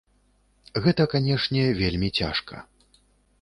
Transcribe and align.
Гэта, 0.85 1.05
канешне, 1.13 1.67
вельмі 1.83 2.09
цяжка. 2.21 2.65